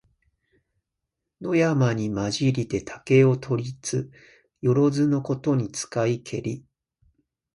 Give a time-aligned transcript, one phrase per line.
[1.41, 4.09] 野山にまじりて竹を取りつ、
[4.61, 6.65] よろづのことに使いけり。